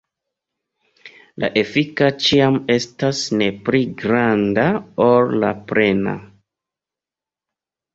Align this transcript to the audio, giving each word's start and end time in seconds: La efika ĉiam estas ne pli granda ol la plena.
La 1.43 1.49
efika 1.63 2.07
ĉiam 2.25 2.59
estas 2.77 3.23
ne 3.43 3.53
pli 3.69 3.85
granda 4.03 4.69
ol 5.13 5.41
la 5.47 5.57
plena. 5.71 6.21